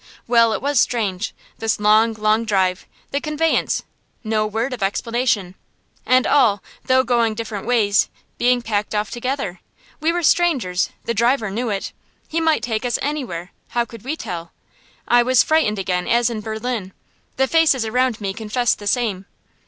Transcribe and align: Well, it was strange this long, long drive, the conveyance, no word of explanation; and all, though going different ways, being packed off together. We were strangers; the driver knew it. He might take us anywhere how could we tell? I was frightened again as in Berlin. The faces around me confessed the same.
Well, 0.25 0.51
it 0.53 0.63
was 0.63 0.79
strange 0.79 1.31
this 1.59 1.79
long, 1.79 2.13
long 2.13 2.43
drive, 2.43 2.87
the 3.11 3.21
conveyance, 3.21 3.83
no 4.23 4.47
word 4.47 4.73
of 4.73 4.81
explanation; 4.81 5.53
and 6.07 6.25
all, 6.25 6.63
though 6.85 7.03
going 7.03 7.35
different 7.35 7.67
ways, 7.67 8.09
being 8.39 8.63
packed 8.63 8.95
off 8.95 9.11
together. 9.11 9.59
We 9.99 10.11
were 10.11 10.23
strangers; 10.23 10.89
the 11.05 11.13
driver 11.13 11.51
knew 11.51 11.69
it. 11.69 11.93
He 12.27 12.41
might 12.41 12.63
take 12.63 12.83
us 12.83 12.97
anywhere 12.99 13.51
how 13.67 13.85
could 13.85 14.03
we 14.03 14.15
tell? 14.15 14.53
I 15.07 15.21
was 15.21 15.43
frightened 15.43 15.77
again 15.77 16.07
as 16.07 16.31
in 16.31 16.41
Berlin. 16.41 16.93
The 17.37 17.47
faces 17.47 17.85
around 17.85 18.19
me 18.19 18.33
confessed 18.33 18.79
the 18.79 18.87
same. 18.87 19.27